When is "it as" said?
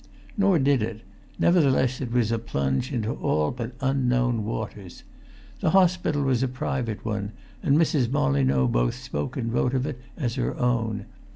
9.85-10.33